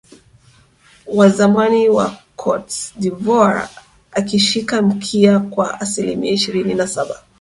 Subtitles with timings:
[0.03, 0.17] s
[1.17, 3.67] wa zamani wa cote deivoire
[4.11, 7.21] akishika mkia kwa aslimia ishirini na saba